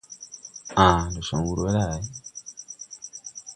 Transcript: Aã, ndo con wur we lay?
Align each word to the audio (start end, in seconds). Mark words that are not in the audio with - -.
Aã, 0.83 0.97
ndo 1.09 1.21
con 1.27 1.43
wur 1.45 1.59
we 1.63 1.69
lay? 1.77 2.01